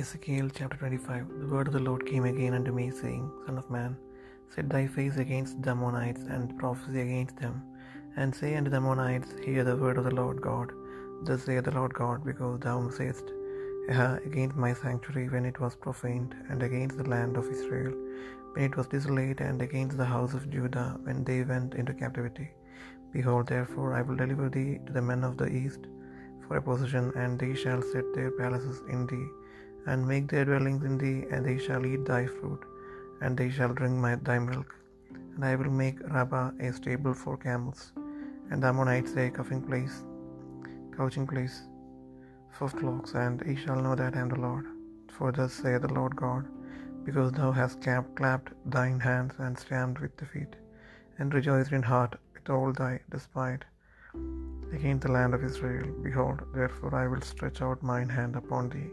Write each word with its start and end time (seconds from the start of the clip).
Ezekiel 0.00 0.48
chapter 0.56 0.76
25 0.80 1.28
The 1.40 1.48
word 1.52 1.68
of 1.68 1.74
the 1.76 1.84
Lord 1.86 2.02
came 2.08 2.24
again 2.30 2.54
unto 2.56 2.72
me, 2.78 2.86
saying, 2.98 3.22
Son 3.44 3.56
of 3.60 3.68
man, 3.74 3.92
set 4.54 4.66
thy 4.72 4.82
face 4.96 5.16
against 5.22 5.54
the 5.64 5.70
Ammonites, 5.74 6.24
and 6.34 6.58
prophesy 6.62 7.00
against 7.04 7.36
them, 7.42 7.54
and 8.18 8.36
say 8.38 8.50
unto 8.58 8.70
the 8.72 8.80
Ammonites, 8.82 9.30
Hear 9.46 9.62
the 9.68 9.78
word 9.82 9.98
of 10.00 10.06
the 10.08 10.16
Lord 10.20 10.38
God. 10.48 10.68
Thus 11.26 11.44
saith 11.46 11.64
the 11.68 11.76
Lord 11.78 11.94
God, 12.00 12.18
because 12.30 12.56
thou 12.66 12.76
sayest, 12.98 13.28
against 14.28 14.62
my 14.64 14.72
sanctuary 14.82 15.30
when 15.34 15.46
it 15.50 15.60
was 15.64 15.80
profaned, 15.86 16.34
and 16.50 16.60
against 16.68 16.98
the 16.98 17.10
land 17.14 17.38
of 17.40 17.48
Israel 17.56 17.94
when 18.52 18.66
it 18.68 18.76
was 18.78 18.92
desolate, 18.96 19.40
and 19.48 19.62
against 19.68 19.96
the 20.02 20.12
house 20.16 20.34
of 20.38 20.50
Judah 20.56 20.88
when 21.06 21.24
they 21.30 21.40
went 21.54 21.72
into 21.80 22.00
captivity. 22.04 22.48
Behold, 23.16 23.46
therefore, 23.54 23.90
I 23.98 24.02
will 24.02 24.20
deliver 24.24 24.48
thee 24.58 24.72
to 24.86 24.92
the 24.98 25.06
men 25.10 25.24
of 25.30 25.38
the 25.40 25.50
east 25.62 25.84
for 26.44 26.54
a 26.58 26.66
possession, 26.68 27.06
and 27.22 27.40
they 27.42 27.54
shall 27.64 27.82
set 27.94 28.06
their 28.16 28.32
palaces 28.42 28.78
in 28.94 29.02
thee, 29.12 29.28
and 29.86 30.08
make 30.12 30.26
their 30.28 30.46
dwellings 30.48 30.84
in 30.88 30.96
thee, 31.02 31.20
and 31.30 31.44
they 31.46 31.58
shall 31.66 31.84
eat 31.90 32.04
thy 32.04 32.24
fruit, 32.26 32.62
and 33.20 33.36
they 33.36 33.50
shall 33.56 33.72
drink 33.80 33.96
my, 34.04 34.14
thy 34.30 34.38
milk. 34.38 34.74
And 35.34 35.44
I 35.50 35.54
will 35.54 35.70
make 35.84 35.98
Rabbah 36.16 36.50
a 36.66 36.72
stable 36.72 37.14
for 37.22 37.36
camels, 37.36 37.92
and 38.50 38.64
Ammonites 38.70 39.14
a 39.16 39.30
coughing 39.38 39.62
place, 39.68 39.96
couching 40.96 41.26
place 41.32 41.56
for 42.58 42.68
flocks, 42.68 43.14
and 43.24 43.42
ye 43.46 43.56
shall 43.62 43.80
know 43.86 43.94
that 44.00 44.16
I 44.16 44.20
am 44.24 44.30
the 44.34 44.42
Lord. 44.48 44.66
For 45.16 45.30
thus 45.36 45.54
saith 45.62 45.82
the 45.82 45.92
Lord 45.98 46.14
God, 46.24 46.44
because 47.06 47.30
thou 47.32 47.50
hast 47.58 47.80
clapped 48.18 48.50
thine 48.74 49.00
hands 49.08 49.34
and 49.44 49.58
stamped 49.64 50.00
with 50.02 50.14
the 50.16 50.26
feet, 50.32 50.54
and 51.18 51.32
rejoiced 51.38 51.72
in 51.78 51.84
heart 51.92 52.14
with 52.34 52.48
all 52.54 52.72
thy 52.80 52.92
despite 53.14 53.64
against 54.76 55.04
the 55.06 55.12
land 55.16 55.32
of 55.36 55.44
Israel. 55.50 55.88
Behold, 56.06 56.40
therefore 56.54 56.94
I 57.02 57.06
will 57.10 57.24
stretch 57.32 57.60
out 57.66 57.88
mine 57.92 58.10
hand 58.18 58.34
upon 58.42 58.68
thee, 58.74 58.90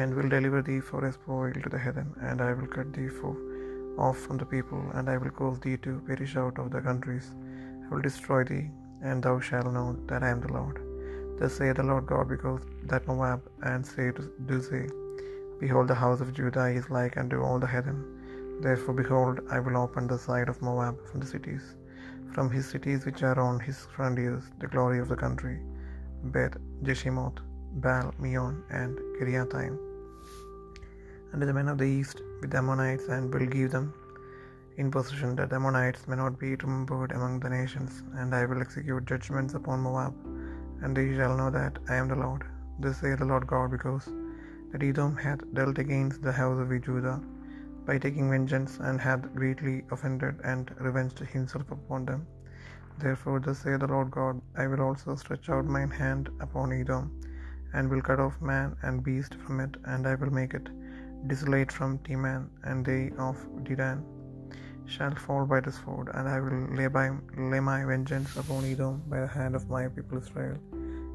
and 0.00 0.14
will 0.16 0.30
deliver 0.36 0.60
thee 0.68 0.80
for 0.90 1.00
a 1.08 1.12
spoil 1.16 1.52
to 1.64 1.70
the 1.74 1.82
heathen, 1.84 2.08
and 2.28 2.40
I 2.48 2.52
will 2.56 2.70
cut 2.76 2.88
thee 2.96 3.10
off 4.06 4.18
from 4.24 4.38
the 4.42 4.50
people, 4.54 4.82
and 4.94 5.08
I 5.12 5.16
will 5.22 5.34
cause 5.40 5.58
thee 5.64 5.76
to 5.84 5.92
perish 6.08 6.34
out 6.42 6.58
of 6.62 6.70
the 6.74 6.82
countries. 6.88 7.26
I 7.84 7.88
will 7.92 8.04
destroy 8.08 8.40
thee, 8.50 8.64
and 9.08 9.22
thou 9.24 9.34
shalt 9.48 9.72
know 9.76 9.88
that 10.10 10.24
I 10.26 10.30
am 10.34 10.40
the 10.44 10.54
Lord. 10.58 10.78
Thus 11.38 11.54
saith 11.58 11.78
the 11.80 11.88
Lord 11.90 12.06
God, 12.12 12.26
because 12.34 12.62
that 12.90 13.06
Moab 13.10 13.40
and 13.70 13.86
say 13.92 14.08
do 14.50 14.58
say, 14.70 14.84
Behold, 15.62 15.88
the 15.88 16.00
house 16.04 16.20
of 16.24 16.34
Judah 16.38 16.66
is 16.80 16.88
like 16.98 17.16
unto 17.22 17.38
all 17.46 17.60
the 17.62 17.72
heathen. 17.74 18.00
Therefore, 18.66 18.96
behold, 19.02 19.40
I 19.56 19.60
will 19.64 19.78
open 19.84 20.06
the 20.06 20.22
side 20.26 20.48
of 20.52 20.60
Moab 20.68 20.96
from 21.08 21.20
the 21.22 21.30
cities, 21.34 21.64
from 22.34 22.48
his 22.56 22.66
cities 22.74 23.00
which 23.06 23.22
are 23.28 23.38
on 23.48 23.56
his 23.68 23.78
frontiers, 23.94 24.44
the 24.62 24.72
glory 24.74 24.98
of 25.04 25.08
the 25.12 25.20
country, 25.24 25.56
Beth 26.34 26.56
Jeshimoth, 26.86 27.40
Baal, 27.82 28.14
Meon, 28.18 28.62
and 28.70 28.98
Kiriathaim, 29.16 29.74
unto 31.32 31.44
the 31.46 31.52
men 31.58 31.68
of 31.68 31.78
the 31.78 31.90
east 31.98 32.20
with 32.40 32.50
the 32.52 32.58
Ammonites, 32.58 33.08
and 33.08 33.32
will 33.34 33.46
give 33.46 33.70
them 33.72 33.92
in 34.76 34.90
possession, 34.90 35.34
that 35.36 35.50
the 35.50 35.56
Ammonites 35.56 36.06
may 36.08 36.16
not 36.16 36.38
be 36.38 36.50
remembered 36.56 37.12
among 37.12 37.40
the 37.40 37.50
nations. 37.50 38.02
And 38.18 38.34
I 38.34 38.44
will 38.46 38.60
execute 38.60 39.06
judgments 39.06 39.54
upon 39.54 39.80
Moab, 39.86 40.14
and 40.82 40.96
they 40.96 41.08
shall 41.16 41.36
know 41.40 41.50
that 41.58 41.78
I 41.88 41.96
am 41.96 42.08
the 42.12 42.20
Lord. 42.24 42.44
This 42.82 42.98
saith 43.00 43.20
the 43.22 43.30
Lord 43.32 43.46
God, 43.54 43.70
because 43.76 44.06
that 44.70 44.84
Edom 44.88 45.12
hath 45.24 45.42
dealt 45.58 45.78
against 45.84 46.22
the 46.22 46.36
house 46.40 46.60
of 46.62 46.70
Judah 46.86 47.18
by 47.88 47.96
taking 48.04 48.28
vengeance, 48.34 48.72
and 48.88 49.00
hath 49.08 49.34
greatly 49.40 49.76
offended 49.94 50.36
and 50.52 50.72
revenged 50.86 51.20
himself 51.34 51.68
upon 51.76 52.02
them. 52.10 52.22
Therefore, 53.04 53.38
thus 53.44 53.60
saith 53.64 53.80
the 53.84 53.92
Lord 53.96 54.10
God, 54.18 54.40
I 54.62 54.66
will 54.70 54.82
also 54.88 55.14
stretch 55.22 55.48
out 55.54 55.74
mine 55.76 55.94
hand 56.02 56.26
upon 56.46 56.72
Edom, 56.80 57.04
and 57.74 57.90
will 57.90 58.04
cut 58.08 58.20
off 58.24 58.40
man 58.50 58.76
and 58.82 59.04
beast 59.06 59.34
from 59.42 59.60
it, 59.64 59.74
and 59.92 60.06
I 60.10 60.14
will 60.20 60.34
make 60.40 60.54
it 60.58 60.68
desolate 61.30 61.72
from 61.78 61.98
Teman, 62.06 62.42
and 62.68 62.86
they 62.90 63.02
of 63.28 63.36
Dedan 63.66 64.00
shall 64.94 65.14
fall 65.24 65.44
by 65.52 65.60
the 65.66 65.72
sword, 65.80 66.08
and 66.14 66.28
I 66.34 66.38
will 66.44 66.62
lay, 66.78 66.88
by, 66.96 67.06
lay 67.52 67.60
my 67.60 67.80
vengeance 67.92 68.32
upon 68.42 68.64
Edom 68.70 68.96
by 69.12 69.20
the 69.20 69.32
hand 69.38 69.54
of 69.58 69.68
my 69.76 69.84
people 69.96 70.18
Israel. 70.24 70.58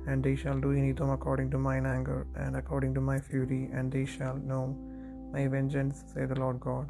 And 0.07 0.23
they 0.23 0.35
shall 0.41 0.59
do 0.65 0.71
in 0.77 0.85
Edom 0.91 1.11
according 1.17 1.49
to 1.51 1.59
mine 1.67 1.85
anger, 1.95 2.19
and 2.43 2.55
according 2.61 2.93
to 2.95 3.01
my 3.09 3.19
fury, 3.27 3.63
and 3.73 3.91
they 3.95 4.05
shall 4.05 4.37
know 4.51 4.63
my 5.33 5.43
vengeance, 5.55 5.97
say 6.13 6.25
the 6.31 6.39
Lord 6.43 6.59
God. 6.69 6.87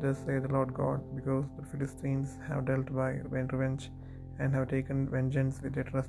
Thus 0.00 0.18
say 0.26 0.38
the 0.46 0.52
Lord 0.56 0.72
God, 0.80 1.00
because 1.18 1.46
the 1.58 1.66
Philistines 1.70 2.32
have 2.48 2.64
dealt 2.70 2.90
by 3.02 3.10
revenge, 3.36 3.84
and 4.40 4.52
have 4.56 4.68
taken 4.76 4.98
vengeance 5.16 5.60
with 5.62 5.78
a 5.82 6.04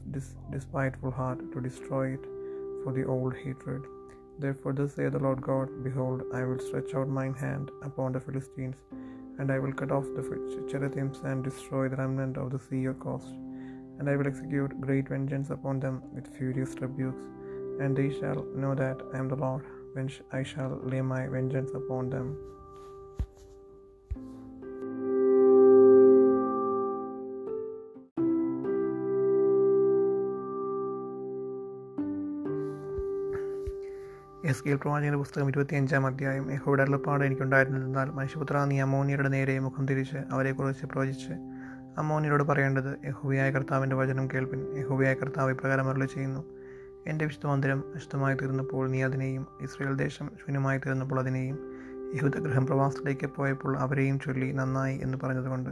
despiteful 0.56 1.14
heart 1.20 1.40
to 1.54 1.62
destroy 1.68 2.06
it 2.16 2.26
for 2.88 2.94
the 2.94 3.08
old 3.14 3.34
hatred. 3.44 3.86
Therefore, 4.40 4.72
thus 4.72 4.94
saith 4.96 5.12
the 5.14 5.20
Lord 5.20 5.42
God, 5.42 5.72
Behold, 5.88 6.22
I 6.40 6.44
will 6.46 6.59
stretch 6.66 6.92
out 6.96 7.09
mine 7.09 7.34
hand 7.34 7.70
upon 7.88 8.14
the 8.14 8.22
Philistines, 8.25 8.78
and 9.40 9.52
I 9.56 9.59
will 9.59 9.74
cut 9.80 9.92
off 9.96 10.06
the 10.18 10.24
Cherethims 10.70 11.18
and 11.30 11.44
destroy 11.48 11.90
the 11.90 11.98
remnant 11.98 12.38
of 12.38 12.52
the 12.52 12.62
sea 12.68 12.86
of 12.86 12.98
coast. 13.08 13.34
And 13.98 14.09
I 14.09 14.16
will 14.16 14.30
execute 14.31 14.80
great 14.80 15.09
vengeance 15.09 15.50
upon 15.50 15.81
them 15.81 15.98
with 16.14 16.34
furious 16.38 16.75
rebukes, 16.84 17.25
and 17.81 17.98
they 17.98 18.09
shall 18.20 18.42
know 18.62 18.74
that 18.84 19.02
I 19.14 19.18
am 19.22 19.28
the 19.34 19.42
Lord, 19.46 19.66
when 19.96 20.09
I 20.40 20.44
shall 20.52 20.80
lay 20.94 21.02
my 21.02 21.24
vengeance 21.36 21.72
upon 21.81 22.09
them. 22.16 22.28
Ezekiel 34.69 34.75
പ്രവാചകന്റെ 34.75 35.18
പുസ്തകം 35.18 35.50
ഇരുപത്തിയഞ്ചാം 35.50 36.06
അധ്യായം 36.06 36.52
യഹോയുടെ 36.52 36.84
അരുളപ്പാട് 36.84 37.24
എനിക്കുണ്ടായിരുന്നതെന്നാൽ 37.24 38.09
മനുഷ്യപുത്ര 38.09 38.66
നീ 38.66 38.80
അമോനിയുടെ 38.80 39.30
നേരെ 39.30 39.59
മുഖം 39.59 39.85
തിരിച്ച് 39.85 40.18
അവരെക്കുറിച്ച് 40.31 40.85
പ്രവചിച്ച്. 40.85 41.34
അമോനിയോട് 41.97 42.44
പറയേണ്ടത് 42.44 43.06
യഹോവിയായ 43.06 43.52
കർത്താവിന്റെ 43.52 43.96
വചനം 43.96 44.28
കേൾപ്പിൻ. 44.28 44.78
യഹോവിയായ 44.78 45.13
കർത്താവ് 45.13 45.52
ഇപ്രകാരം 45.52 45.90
അരുളി 45.90 46.06
ചെയ്യുന്നു. 46.06 46.44
എന്റെ 47.07 47.25
വിശുദ്ധ 47.25 47.46
മന്ദിരം 47.46 47.84
അശുദ്ധമായി 47.96 48.36
തീർന്നപ്പോൾ 48.36 48.90
നീ 48.90 49.03
അതിനെയും 49.03 49.47
ഇസ്രയേൽ 49.62 49.96
ദേശം 49.96 50.31
ശൂന്യമായി 50.46 50.78
തീർന്നപ്പോൾ 50.78 51.19
അതിനെയും 51.19 51.74
യഹൂദഗ്രഹം 52.16 52.66
പ്രവാസത്തിലേക്ക് 52.66 53.28
പോയപ്പോൾ 53.28 53.78
അവരെയും 53.78 54.19
ചൊല്ലി 54.19 54.52
നന്നായി 54.52 55.00
എന്ന് 55.03 55.18
പറഞ്ഞതുകൊണ്ട് 55.24 55.69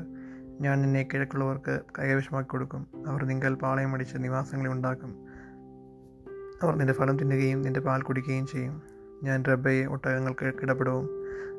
ഞാൻ 0.61 0.81
നിന്നെ 0.81 1.07
കിഴക്കുള്ളവർക്ക് 1.13 1.79
കൈവശമാക്കി 1.99 2.49
കൊടുക്കും. 2.49 2.87
അവർ 3.07 3.25
നിങ്ങൾ 3.25 3.55
പാളയം 3.55 3.93
അടിച്ച് 3.93 4.17
നിവാസങ്ങളെ 4.17 4.71
ഉണ്ടാക്കും. 4.71 5.34
അവർ 6.63 6.75
നിന്റെ 6.75 6.93
ഫലം 6.93 7.19
തിന്നുകയും 7.19 7.61
നിന്റെ 7.61 7.79
പാൽ 7.79 8.01
കുടിക്കുകയും 8.01 8.47
ചെയ്യും. 8.47 8.81
ഞാൻ 9.23 9.43
റബ്ബയെ 9.45 9.85
ഒട്ടകങ്ങൾക്ക് 9.85 10.53
കിടപിടവും 10.61 11.09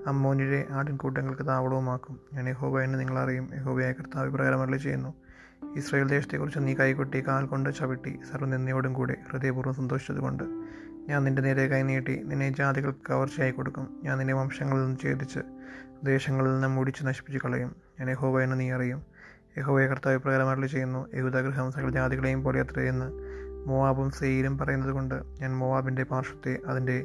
അമ്മോനിരെ 0.07 0.67
ആടിൻകൂട്ടങ്ങൾക്ക് 0.71 1.47
താവളവുമാക്കും. 1.47 2.21
ഞാൻ 2.35 2.49
യഹോബ 2.49 2.81
എന്ന് 2.81 3.01
നിങ്ങളറിയും. 3.01 3.51
യഹോബയായ 3.55 3.93
കർത്താവ് 3.93 4.31
പ്രകാരം 4.31 4.79
ചെയ്യുന്നു 4.79 5.15
ഇസ്രായേൽ 5.77 6.09
ദേശത്തെക്കുറിച്ച് 6.09 6.59
നീ 6.63 6.75
കൈകൊട്ടി 6.75 7.27
കാൽ 7.29 7.47
കൊണ്ട് 7.47 7.77
ചവിട്ടി 7.77 8.19
സർവനിന്ദയോടും 8.33 8.93
കൂടെ 8.93 9.17
ഹൃദയപൂർവം 9.33 9.75
സന്തോഷിച്ചതുകൊണ്ട് 9.75 10.45
ഞാൻ 11.09 11.25
നിന്റെ 11.25 11.43
നേരെ 11.43 11.67
കൈനീട്ടി 11.67 12.23
നിന്നെ 12.23 12.51
ജാതികൾക്ക് 12.51 12.99
കവർച്ചയായി 13.11 13.51
കൊടുക്കും. 13.51 14.01
ഞാൻ 14.05 14.19
നിന്നെ 14.19 14.35
വംശങ്ങളിൽ 14.35 14.83
നിന്ന് 14.83 14.99
ഛേദിച്ച് 15.03 15.41
ദേശങ്ങളിൽ 16.05 16.53
നിന്ന് 16.53 16.69
മുടിച്ച് 16.69 17.07
നശിപ്പിച്ച് 17.07 17.39
കളയും. 17.39 17.77
ഞാൻ 18.01 18.11
യഹോബ 18.11 18.41
എന്ന് 18.41 18.61
നീ 18.61 18.71
അറിയും. 18.73 19.03
യഹോബയെ 19.59 19.87
കർത്താവ് 19.87 20.19
പ്രകാരം 20.19 20.69
ചെയ്യുന്നു 20.69 21.07
യഹൂദഗ്രഹം 21.15 21.73
സകല 21.73 21.91
ജാതികളെയും 21.91 22.43
പോലെ 22.43 22.61
അത്രയെന്ന് 22.61 23.26
മോവാബും 23.67 24.11
സെയിലും 24.11 24.59
പറയുന്നത് 24.59 24.91
കൊണ്ട് 24.91 25.15
ഞാൻ 25.41 25.57
മോവാബിന്റെ 25.57 26.03
പാർശ്വത്തെ 26.03 26.59
അതിന്റെ 26.67 27.05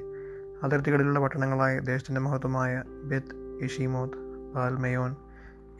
അതിർത്തികളിലുള്ള 0.63 1.19
പട്ടണങ്ങളായ 1.19 1.79
ദേശത്തിന്റെ 1.79 2.21
മഹത്വമായ 2.21 2.83
ബെത്ത് 3.03 3.63
ഇഷിമോത് 3.63 4.17
ബാൽമയോൻ 4.55 5.15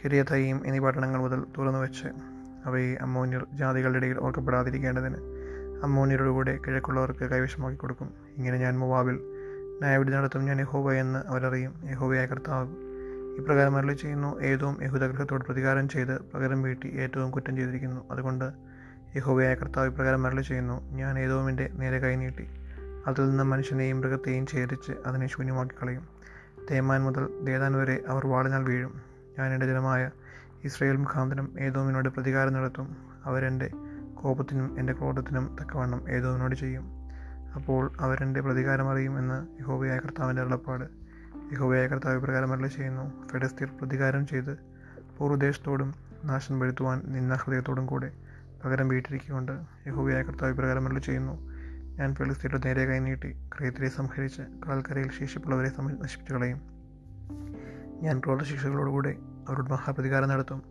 കിരിയത്തയും 0.04 0.66
എന്നീ 0.66 0.80
പട്ടണങ്ങൾ 0.80 1.20
മുതൽ 1.22 1.46
തുറന്നു 1.58 1.80
വെച്ച് 1.80 2.08
അവയെ 2.66 2.96
അമ്മോന്യർ 2.96 3.46
ജാതികളുടെ 3.54 3.98
ഇടയിൽ 3.98 4.18
ഓർക്കപ്പെടാതിരിക്കേണ്ടതിന് 4.18 5.20
അമ്മോന്യരുടെ 5.84 6.30
കൂടെ 6.30 6.58
കിഴക്കുള്ളവർക്ക് 6.58 7.26
കൈവശമാക്കി 7.26 7.78
കൊടുക്കും. 7.78 8.14
ഇങ്ങനെ 8.38 8.58
ഞാൻ 8.58 8.80
മുവാബിൽ 8.80 9.20
ന്യായവിധി 9.80 10.12
നടത്തും 10.12 10.46
ഞാൻ 10.46 10.60
യഹോബ 10.60 10.92
എന്ന് 10.92 11.20
അവരറിയും. 11.28 11.74
യഹോബയായ 11.92 12.26
കർത്താവ് 12.26 12.68
ഇപ്രകാരം 13.40 13.78
അരളി 13.78 13.94
ചെയ്യുന്നു 13.94 14.42
ഏതവും 14.42 14.78
യഹൂദഗ്രഹത്തോട് 14.84 15.44
പ്രതികാരം 15.46 15.90
ചെയ്ത് 15.90 16.20
പകരം 16.34 16.62
വീട്ടി 16.62 16.88
ഏറ്റവും 16.88 17.32
കുറ്റം 17.32 17.56
ചെയ്തിരിക്കുന്നു. 17.56 18.02
അതുകൊണ്ട് 18.12 18.71
യഹോബയായ 19.16 19.54
കർത്താവ് 19.54 19.88
ഇപ്രകാരം 19.88 20.24
മരളി 20.24 20.42
ചെയ്യുന്നു 20.42 20.92
ഞാൻ 20.92 21.20
ഏതോമിന്റെ 21.20 21.70
നേരെ 21.74 22.00
കൈനീട്ടി 22.00 22.48
അതിൽ 23.08 23.30
നിന്ന് 23.30 23.44
മനുഷ്യനെയും 23.44 24.00
മൃഗത്തെയും 24.02 24.46
ഛേദിച്ച് 24.48 24.92
അതിനെ 25.06 25.28
ശൂന്യമാക്കി 25.28 25.76
കളയും 25.84 26.08
തേമാൻ 26.72 27.04
മുതൽ 27.04 27.28
ദേദാൻ 27.44 27.76
വരെ 27.76 28.04
അവർ 28.08 28.28
വാളിനാൽ 28.28 28.64
വീഴും. 28.64 29.02
ഞാൻ 29.40 29.54
എന്റെ 29.54 29.66
ജനമായ 29.66 30.10
ഇസ്രയേൽ 30.64 30.96
മുഖാന്തരം 30.96 31.60
ഏതോമിനോട് 31.60 32.10
പ്രതികാരം 32.10 32.54
നടത്തും. 32.54 32.98
അവരെന്റെ 33.26 33.72
കോപത്തിനും 34.14 34.80
എന്റെ 34.80 34.94
ക്രോധത്തിനും 34.94 35.56
തക്കവണ്ണം 35.62 36.10
ഏതോമിനോട് 36.10 36.56
ചെയ്യും. 36.56 36.86
അപ്പോൾ 37.56 37.92
അവരെന്റെ 38.00 38.42
പ്രതികാരം 38.42 38.90
അറിയും 38.90 39.20
എന്ന് 39.20 39.62
യഹോബയായ 39.62 39.98
കർത്താവിന്റെ 39.98 40.42
അരുളപ്പാട്. 40.42 40.84
യഹോബയായ 41.54 41.88
കർത്താവ് 41.88 42.20
പ്രകാരം 42.20 42.54
അരളി 42.54 42.68
ചെയ്യുന്നു 42.68 43.28
ഫെഡസ്തീർ 43.28 43.70
പ്രതികാരം 43.82 44.28
ചെയ്ത് 44.28 44.58
പൂർവദേശത്തോടും 45.18 45.94
നാശം 46.24 46.60
വരുത്തുവാൻ 46.60 47.02
നിന്ന 47.06 47.36
ഹൃദയത്തോടും 47.36 47.86
കൂടെ 47.86 48.31
പകരം 48.66 48.88
വീട്ടിരിക്കൊണ്ട് 48.88 49.52
യഹോബയായ 49.88 50.22
കർത്താവ് 50.22 50.54
പ്രകാരം 50.54 50.88
അരളി 50.88 51.00
ചെയ്യുന്നു. 51.00 51.52
ഞാൻ 51.98 52.16
ഫെലിസ്തീരുടെ 52.16 52.62
നേരെ 52.66 52.86
കൈനീട്ടി 52.86 53.36
ക്രേത്തിരെ 53.58 53.90
സംഹരിച്ച് 53.90 54.42
കാൽക്കരയിൽ 54.42 55.12
ശേഷിപ്പുള്ളവരെ 55.12 55.72
നശിപ്പിച്ചു 55.80 56.34
കളയും. 56.34 56.62
ഞാൻ 58.02 58.20
ക്രോധശിക്ഷകളോടുകൂടെ 58.20 59.16
അവരോട് 59.50 59.70
മഹാപ്രതികാരം 59.70 60.30
നടത്തും. 60.30 60.64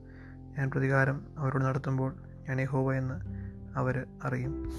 ഞാൻ 0.58 0.70
പ്രതികാരം 0.70 1.26
അവരോട് 1.38 1.64
നടത്തുമ്പോൾ 1.64 2.14
ഞാൻ 2.48 2.60
യഹോവ 2.60 2.92
എന്ന് 2.92 3.14
അവർ 3.78 4.06
അറിയും. 4.25 4.70